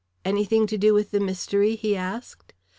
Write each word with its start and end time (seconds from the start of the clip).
"Anything 0.25 0.65
to 0.65 0.79
do 0.79 0.95
with 0.95 1.11
the 1.11 1.19
mystery?" 1.19 1.75
he 1.75 1.95
asked. 1.95 2.53